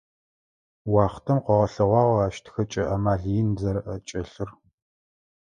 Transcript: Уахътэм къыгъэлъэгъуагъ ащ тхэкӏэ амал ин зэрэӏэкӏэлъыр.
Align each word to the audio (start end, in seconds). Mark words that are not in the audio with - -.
Уахътэм 0.91 1.37
къыгъэлъэгъуагъ 1.45 2.17
ащ 2.25 2.35
тхэкӏэ 2.43 2.83
амал 2.95 3.23
ин 3.37 3.49
зэрэӏэкӏэлъыр. 3.61 4.49